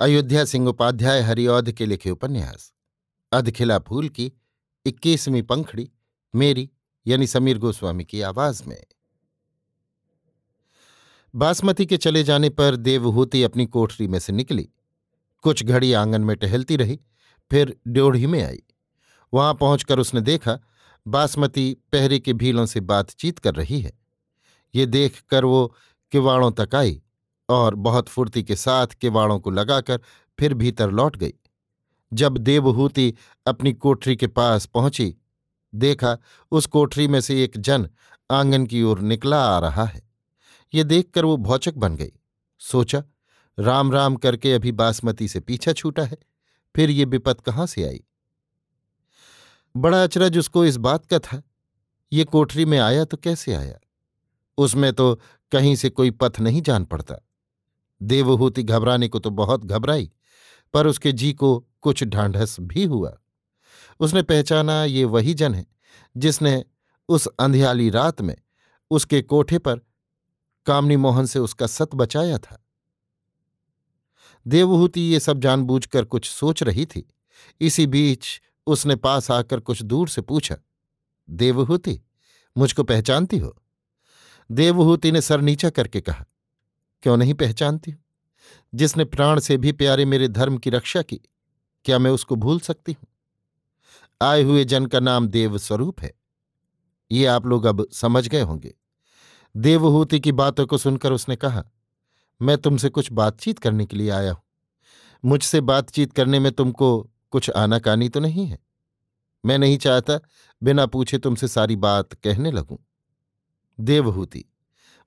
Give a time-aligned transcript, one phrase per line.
[0.00, 2.72] अयोध्या सिंह उपाध्याय हरिऔध के लिखे उपन्यास।
[3.32, 4.32] अधखिला फूल की
[4.86, 5.90] इक्कीसवीं पंखड़ी,
[6.34, 6.70] मेरी,
[7.06, 8.84] यानी समीर गोस्वामी की आवाज़ में।
[11.34, 14.68] बासमती के चले जाने पर देवहूति अपनी कोठरी में से निकली।
[15.42, 17.00] कुछ घड़ी आँगन में टहलती रही,
[17.50, 18.62] फिर ड्योढ़ी में आई।
[19.34, 20.58] वहाँ पहुंचकर उसने देखा,
[21.08, 23.98] बासमती पहरे के भीलों से बातचीत कर रही है।
[24.74, 25.76] ये देखकर वो
[26.12, 27.02] किवाड़ों तक आई।
[27.48, 30.00] और बहुत फुर्ती के साथ किवाड़ों को लगाकर
[30.38, 31.34] फिर भीतर लौट गई।
[32.12, 33.12] जब देवहूति
[33.46, 35.14] अपनी कोठरी के पास पहुँची,
[35.72, 36.16] देखा
[36.52, 37.88] उस कोठरी में से एक जन
[38.30, 40.02] आँगन की ओर निकला आ रहा है।
[40.74, 42.12] ये देखकर वो भौचक बन गई।
[42.60, 43.02] सोचा,
[43.58, 46.16] राम राम करके अभी बासमती से पीछा छूटा है,
[46.74, 48.02] फिर ये विपत कहाँ से आई?
[49.74, 51.42] बड़ा अचरज उसको इस बात का था,
[52.12, 53.78] ये कोठरी में आया तो कैसे आया?
[54.58, 55.20] उसमें तो
[55.52, 57.14] कहीं से कोई पथ नहीं जान पड़ता।
[58.02, 60.10] देवहूति घबराने को तो बहुत घबराई,
[60.74, 63.16] पर उसके जी को कुछ ढांढस भी हुआ।
[64.00, 65.66] उसने पहचाना ये वही जन है,
[66.16, 66.64] जिसने
[67.08, 68.36] उस अंधियाली रात में
[68.90, 69.80] उसके कोठे पर
[70.66, 72.62] कामनी मोहन से उसका सत बचाया था।
[74.46, 77.08] देवहूति ये सब जानबूझकर कुछ सोच रही थी।
[77.60, 78.26] इसी बीच
[78.66, 80.56] उसने पास आकर कुछ दूर से पूछा,
[81.30, 82.00] देवहूति,
[82.56, 83.54] मुझको पहचानती हो?
[84.50, 86.24] देवहूति ने सर नीचा करके कहा
[87.06, 87.90] क्यों नहीं पहचानती?
[87.90, 88.04] हूँ
[88.74, 91.20] जिसने प्राण से भी प्यारे मेरे धर्म की रक्षा की,
[91.84, 93.06] क्या मैं उसको भूल सकती हूँ?
[94.22, 96.14] आए हुए जन का नाम देव स्वरूप है।
[97.12, 98.74] ये आप लोग अब समझ गए होंगे।
[99.56, 101.64] देवहूति की बातों को सुनकर उसने कहा,
[102.42, 104.42] मैं तुमसे कुछ बातचीत करने के लिए आया हूँ।
[105.24, 108.58] मुझसे बातचीत करने में तुमको कुछ आनाकानी तो नहीं है।
[109.46, 110.20] मैं नहीं चाहता
[110.62, 112.76] बिना पूछे तुमसे सारी बात कहने लगूं।
[113.80, 114.44] देवहूति,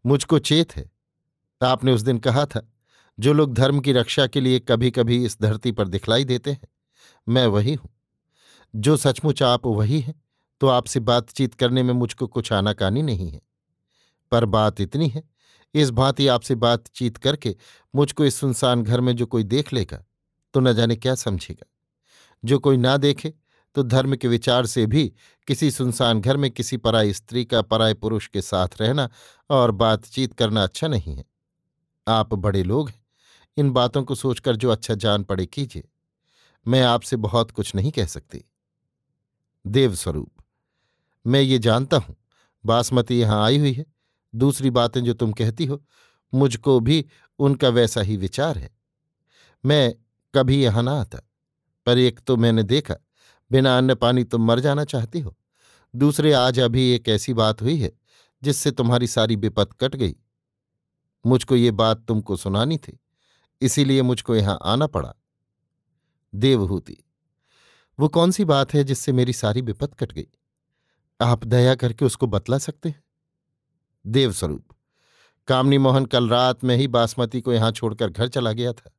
[0.05, 0.98] मुझको चेत है।
[1.61, 2.61] आपने उस दिन कहा था,
[3.17, 6.67] जो लोग धर्म की रक्षा के लिए कभी कभी इस धरती पर दिखलाई देते हैं,
[7.27, 7.89] मैं वही हूँ।
[8.73, 10.21] जो सचमुच आप वही हैं
[10.61, 13.41] तो आपसे बातचीत करने में मुझको कुछ आनाकानी नहीं है।
[14.31, 15.23] पर बात इतनी है,
[15.75, 17.55] इस भांति आपसे बातचीत करके
[17.93, 20.03] मुझको इस सुनसान घर में जो कोई देख लेगा
[20.53, 21.65] तो न जाने क्या समझेगा।
[22.43, 23.33] जो कोई ना देखे
[23.75, 25.05] तो धर्म के विचार से भी
[25.47, 29.09] किसी सुनसान घर में किसी पराई स्त्री का पराय पुरुष के साथ रहना
[29.49, 31.23] और बातचीत करना अच्छा नहीं है।
[32.09, 33.01] आप बड़े लोग हैं,
[33.57, 35.87] इन बातों को सोचकर जो अच्छा जान पड़े कीजिए।
[36.65, 38.43] मैं आपसे बहुत कुछ नहीं कह सकती।
[39.65, 40.31] देवस्वरूप,
[41.25, 42.15] मैं ये जानता हूँ,
[42.63, 43.85] बासमती यहाँ आई हुई है।
[44.33, 45.81] दूसरी बातें जो तुम कहती हो,
[46.33, 47.05] मुझको भी
[47.39, 48.69] उनका वैसा ही विचार है।
[49.63, 49.93] मैं
[50.33, 51.19] कभी यहाँ ना आता,
[51.87, 52.95] पर एक तो मैंने देखा,
[53.51, 55.35] बिना अन्न पानी तुम मर जाना चाहती हो।
[55.93, 57.91] दूसरे आज अभी एक ऐसी बात हुई है,
[58.43, 60.15] जिससे तुम्हारी सारी विपत कट गई।
[61.25, 62.99] मुझको ये बात तुमको सुनानी थी,
[63.61, 65.13] इसीलिए मुझको यहाँ आना पड़ा।
[66.33, 66.97] देवहूति,
[67.99, 70.27] वो कौन सी बात है जिससे मेरी सारी विपत कट गई?
[71.19, 73.03] आप दया करके उसको बतला सकते हैं?
[74.05, 74.65] देवस्वरूप
[75.47, 78.91] कामनी मोहन कल रात में ही बासमती को यहाँ छोड़कर घर चला गया था।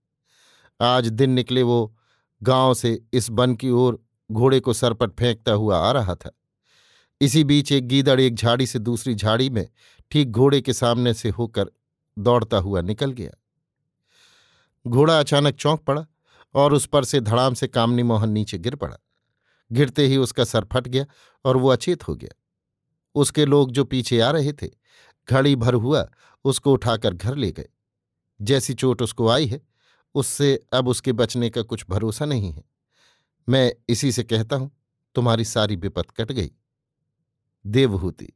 [0.80, 1.96] आज दिन निकले वो
[2.42, 3.98] गाँव से इस बन की ओर
[4.32, 6.30] घोड़े को सर पर फेंकता हुआ आ रहा था।
[7.20, 9.66] इसी बीच एक गीदड़ एक झाड़ी से दूसरी झाड़ी में
[10.10, 11.70] ठीक घोड़े के सामने से होकर
[12.20, 13.30] दौड़ता हुआ निकल गया।
[14.86, 16.06] घोड़ा अचानक चौंक पड़ा
[16.54, 18.96] और उस पर से धड़ाम से कामनी मोहन नीचे गिर पड़ा।
[19.72, 21.06] गिरते ही उसका सर फट गया
[21.44, 22.40] और वो अचेत हो गया।
[23.14, 24.68] उसके लोग जो पीछे आ रहे थे,
[25.30, 26.08] घड़ी भर हुआ
[26.44, 27.68] उसको उठाकर घर ले गए।
[28.42, 29.60] जैसी चोट उसको आई है,
[30.14, 32.64] उससे अब उसके बचने का कुछ भरोसा नहीं है।
[33.48, 34.70] मैं इसी से कहता हूँ,
[35.14, 36.50] तुम्हारी सारी विपत कट गई।
[37.66, 38.28] देवहूति।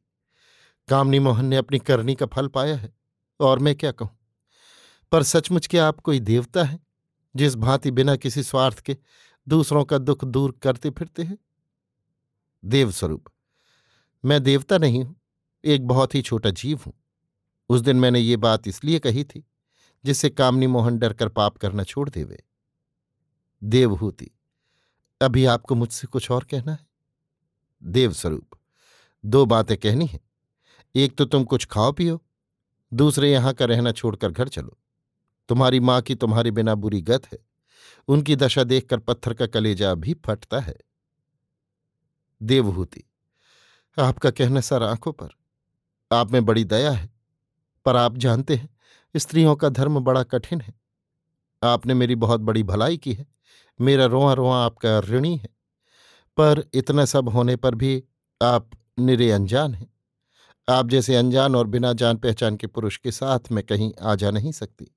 [0.89, 2.93] कामनी मोहन ने अपनी करनी का फल पाया है।
[3.41, 4.19] और मैं क्या कहूँ?
[5.13, 6.79] पर सचमुच क्या आप कोई देवता है,
[7.37, 8.97] जिस भांति बिना किसी स्वार्थ के
[9.49, 11.39] दूसरों का दुख दूर करते फिरते हैं?
[12.65, 13.25] देवस्वरूप,
[14.25, 15.17] मैं देवता नहीं हूँ,
[15.65, 16.93] एक बहुत ही छोटा जीव हूँ।
[17.71, 19.45] उस दिन मैंने ये बात इसलिए कही थी,
[20.05, 22.43] जिससे कामनी मोहन डरकर पाप करना छोड़ देवे।
[23.63, 24.31] देवहूति,
[25.21, 26.87] अभी आपको मुझसे कुछ और कहना है?
[27.83, 28.57] देवस्वरूप,
[29.25, 30.21] दो बातें कहनी है।
[30.95, 32.23] एक तो तुम कुछ खाओ पियो
[32.95, 34.79] दूसरे यहाँ का रहना छोड़कर घर चलो।
[35.49, 37.39] तुम्हारी माँ की तुम्हारे बिना बुरी गत है।
[38.09, 40.77] उनकी दशा देखकर पत्थर का कलेजा भी फटता है।
[42.43, 43.03] देवहूति,
[43.99, 45.29] आपका कहना सर आँखों पर।
[46.13, 47.11] आप में बड़ी दया है,
[47.85, 48.77] पर आप जानते हैं,
[49.17, 50.75] स्त्रियों का धर्म बड़ा कठिन है।
[51.63, 53.27] आपने मेरी बहुत बड़ी भलाई की है।
[53.81, 55.49] मेरा रोआ रोआ आपका ऋणी है।
[56.37, 58.05] पर इतना सब होने पर भी
[58.43, 59.94] आप निरे अनजान हैं।
[60.69, 64.31] आप जैसे अनजान और बिना जान पहचान के पुरुष के साथ मैं कहीं आ जा
[64.31, 64.95] नहीं सकती।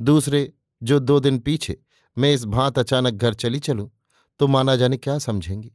[0.00, 0.52] दूसरे,
[0.82, 1.80] जो दो दिन पीछे
[2.18, 3.90] मैं इस भांत अचानक घर चली चलूँ
[4.38, 5.72] तो माना जाने क्या समझेंगी?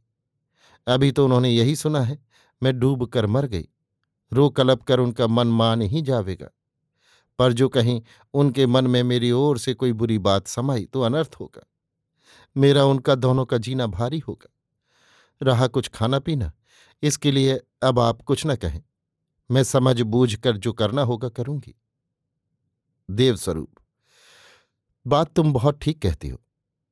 [0.86, 2.24] अभी तो उन्होंने यही सुना है,
[2.62, 3.68] मैं डूब कर मर गई।
[4.32, 6.48] रो कलप कर उनका मन मान ही जावेगा।
[7.38, 8.02] पर जो कहीं,
[8.34, 11.66] उनके मन में मेरी ओर से कोई बुरी बात समाई तो अनर्थ होगा।
[12.56, 14.54] मेरा उनका दोनों का जीना भारी होगा।
[15.42, 16.52] रहा कुछ खाना पीना
[17.02, 18.82] इसके लिए अब आप कुछ न कहें।
[19.50, 21.74] मैं समझ बूझ कर जो करना होगा करूँगी।
[23.10, 23.74] देवस्वरूप,
[25.06, 26.38] बात तुम बहुत ठीक कहती हो।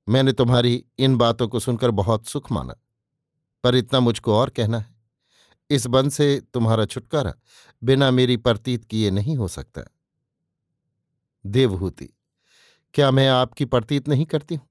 [0.09, 2.75] मैंने तुम्हारी इन बातों को सुनकर बहुत सुख माना,
[3.65, 4.95] पर इतना मुझको और कहना है।
[5.71, 7.35] इस बन से तुम्हारा छुटकारा
[7.83, 9.83] बिना मेरी प्रतीत किए नहीं हो सकता।
[11.47, 12.09] देवहूति,
[12.95, 14.69] क्या मैं आपकी प्रतीत नहीं करती हूँ?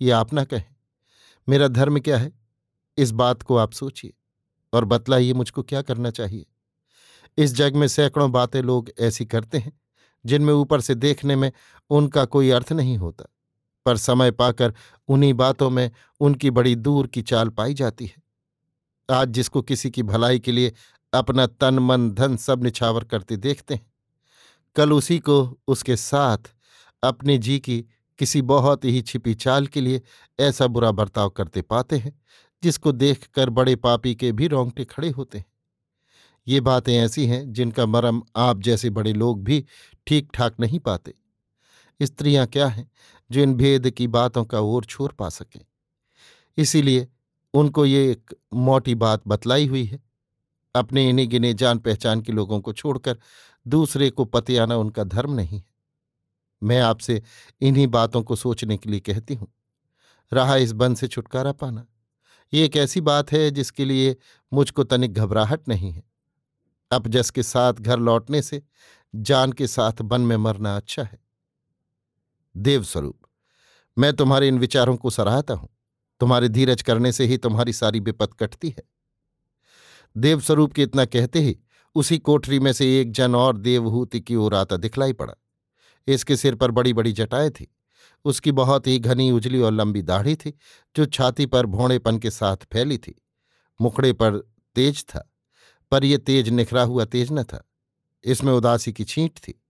[0.00, 0.74] ये आप ना कहें।
[1.48, 2.32] मेरा धर्म क्या है?
[2.98, 4.14] इस बात को आप सोचिए।
[4.72, 6.46] और बतलाइए मुझको क्या करना चाहिए।
[7.38, 9.72] इस जग में सैकड़ों बातें लोग ऐसी करते हैं,
[10.24, 11.50] जिनमें ऊपर से देखने में
[11.90, 13.24] उनका कोई अर्थ नहीं होता,
[13.86, 14.74] पर समय पाकर
[15.08, 18.22] उन्हीं बातों में उनकी बड़ी दूर की चाल पाई जाती है।
[19.08, 20.72] आज जिसको किसी की भलाई के लिए
[21.12, 23.86] अपना तन, मन, धन सब निछावर करते देखते हैं,
[24.76, 26.52] कल उसी को उसके साथ
[27.02, 27.84] अपने जी की
[28.18, 30.02] किसी बहुत ही छिपी चाल के लिए
[30.40, 32.12] ऐसा बुरा बर्ताव करते पाते हैं
[32.62, 35.46] जिसको देखकर बड़े पापी के भी रोंगटे खड़े होते हैं।
[36.48, 39.64] ये बातें ऐसी हैं जिनका मरम आप जैसे बड़े लोग भी
[40.06, 41.14] ठीक ठाक नहीं पाते।
[42.02, 42.90] स्त्रियाँ क्या हैं
[43.30, 45.60] जो इन भेद की बातों का ओर छोर पा सकें?
[46.56, 47.08] इसीलिए
[47.54, 50.00] उनको ये एक मोटी बात बतलाई हुई है।
[50.74, 53.18] अपने इन्हीं गिने जान पहचान के लोगों को छोड़कर
[53.66, 55.64] दूसरे को पति आना उनका धर्म नहीं है।
[56.62, 57.22] मैं आपसे
[57.60, 59.48] इन्हीं बातों को सोचने के लिए कहती हूँ।
[60.32, 61.86] रहा इस बंद से छुटकारा पाना।
[62.52, 64.16] ये एक ऐसी बात है जिसके लिए
[64.52, 66.02] मुझको तनिक घबराहट नहीं है।
[66.90, 68.62] अपजस के साथ घर लौटने से
[69.14, 71.18] जान के साथ बन में मरना अच्छा है।
[72.56, 73.18] देवस्वरूप,
[73.98, 75.68] मैं तुम्हारे इन विचारों को सराहता हूँ।
[76.20, 78.82] तुम्हारे धीरज करने से ही तुम्हारी सारी विपत कटती है।
[80.16, 81.58] देवस्वरूप के इतना कहते ही
[81.94, 85.34] उसी कोठरी में से एक जन और देवहूति की ओर आता दिखलाई पड़ा।
[86.06, 87.74] इसके सिर पर बड़ी बड़ी जटाएँ थी।
[88.24, 90.58] उसकी बहुत ही घनी उजली और लंबी दाढ़ी थी,
[90.96, 93.22] जो छाती पर भोड़ेपन के साथ फैली थी।
[93.80, 94.38] मुखड़े पर
[94.74, 95.32] तेज था,
[95.90, 97.70] पर यह तेज निखरा हुआ तेज न था।
[98.24, 99.64] इसमें उदासी की छींट थी।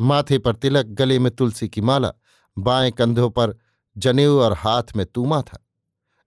[0.00, 2.12] माथे पर तिलक, गले में तुलसी की माला,
[2.58, 3.56] बाएँ कंधों पर
[3.96, 5.66] जनेऊ और हाथ में तूमा था।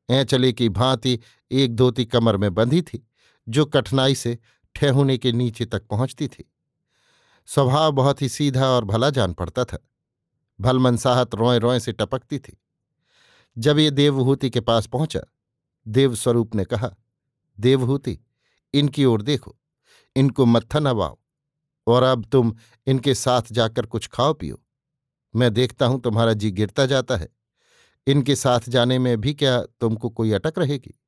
[0.10, 1.20] ऐचले की भांति
[1.52, 3.08] एक धोती कमर में बंधी थी,
[3.50, 4.40] जो कठिनाई से
[4.76, 6.52] ठेहुने के नीचे तक पहुँचती थी।
[7.46, 9.88] स्वभाव बहुत ही सीधा और भला जान पड़ता था।
[10.60, 12.62] भलमनसाहत रोए रोए से टपकती थी।
[13.58, 15.20] जब ये देवहूति के पास पहुँचा,
[15.88, 16.96] देवस्वरूप ने कहा,
[17.60, 18.20] देवहूति,
[18.74, 19.58] इनकी ओर देखो,
[20.16, 21.18] इनको मत्था नवाओ
[21.88, 22.56] और अब तुम
[22.88, 24.64] इनके साथ जाकर कुछ खाओ पियो।
[25.36, 27.30] मैं देखता हूँ तुम्हारा जी गिरता जाता है।
[28.08, 31.00] इनके साथ जाने में भी क्या तुमको कोई अटक रहेगी?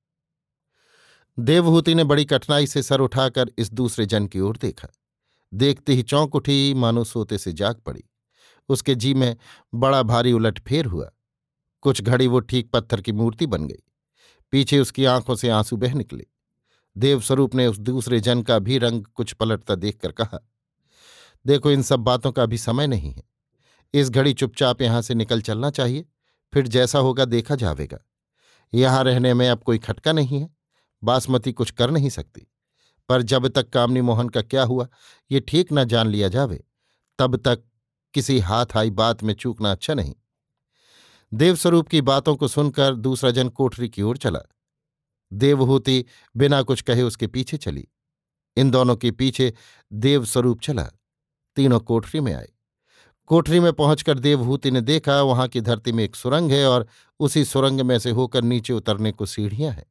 [1.40, 4.88] देवहूति ने बड़ी कठिनाई से सर उठाकर इस दूसरे जन की ओर देखा।
[5.54, 8.04] देखते ही चौंक उठी, मानो सोते से जाग पड़ी।
[8.70, 9.38] उसके जी में
[9.76, 11.12] बड़ा भारी उलटफेर हुआ।
[11.82, 13.84] कुछ घड़ी वो ठीक पत्थर की मूर्ति बन गई।
[14.52, 16.26] पीछे उसकी आँखों से आँसू बह निकले।
[16.98, 20.40] देवस्वरूप ने उस दूसरे जन का भी रंग कुछ पलटता देखकर कहा,
[21.46, 23.24] देखो, इन सब बातों का अभी समय नहीं है।
[23.94, 26.06] इस घड़ी चुपचाप यहाँ से निकल चलना चाहिए,
[26.54, 27.98] फिर जैसा होगा देखा जावेगा।
[28.74, 30.56] यहाँ रहने में अब कोई खटका नहीं है।
[31.04, 32.48] बासमती कुछ कर नहीं सकती।
[33.10, 34.88] पर जब तक कामनी मोहन का क्या हुआ,
[35.32, 36.64] ये ठीक न जान लिया जावे,
[37.20, 37.64] तब तक
[38.16, 40.16] किसी हाथ आई बात में चूकना अच्छा नहीं।
[41.34, 44.40] देवस्वरूप की बातों को सुनकर दूसरा जन कोठरी की ओर चला।
[45.34, 46.06] देवहूति
[46.38, 47.88] बिना कुछ कहे उसके पीछे चली।
[48.58, 49.54] इन दोनों के पीछे
[49.94, 50.90] देवस्वरूप चला।
[51.56, 52.50] तीनों कोठरी में आए।
[53.26, 56.88] कोठरी में पहुंचकर देवहूति ने देखा, वहाँ की धरती में एक सुरंग है और
[57.20, 59.86] उसी सुरंग में से होकर नीचे उतरने को सीढ़ियाँ हैं।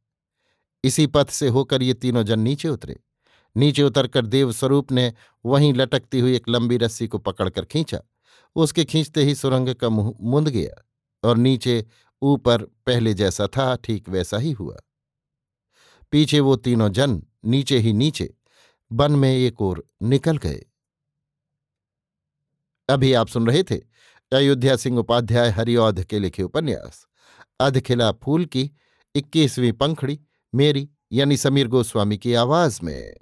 [0.84, 3.00] इसी पथ से होकर ये तीनों जन नीचे उतरे।
[3.56, 5.12] नीचे उतरकर देवस्वरूप ने
[5.46, 8.00] वहीं लटकती हुई एक लंबी रस्सी को पकड़कर खींचा।
[8.56, 10.82] उसके खींचते ही सुरंग का मुँह मुंद गया
[11.28, 11.84] और नीचे
[12.22, 14.76] ऊपर पहले जैसा था, ठीक वैसा ही हुआ।
[16.12, 18.34] पीछे वो तीनों जन नीचे ही नीचे
[18.92, 20.64] वन में एक ओर निकल गए।
[22.88, 23.76] अभी आप सुन रहे थे
[24.32, 27.06] अयोध्या सिंह उपाध्याय हरिऔध के लिखे उपन्यास,
[27.60, 28.70] अधखिला फूल की
[29.14, 30.20] इक्कीसवीं पंखड़ी,
[30.54, 33.14] मेरी यानी समीर गोस्वामी की आवाज़ में।